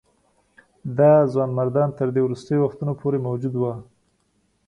دا 0.97 1.11
ځوانمردان 1.31 1.89
تر 1.97 2.07
دې 2.15 2.21
وروستیو 2.23 2.63
وختونو 2.63 2.93
پورې 3.01 3.17
موجود 3.27 3.53
وه. 3.57 3.73